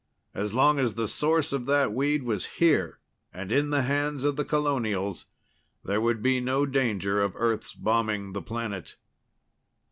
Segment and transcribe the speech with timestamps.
[0.33, 2.97] As long as the source of that weed was here,
[3.31, 5.27] and in the hands of the colonials,
[5.85, 8.95] there would be no danger of Earth's bombing the planet.